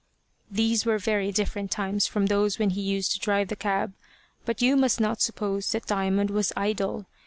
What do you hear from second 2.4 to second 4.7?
when he used to drive the cab, but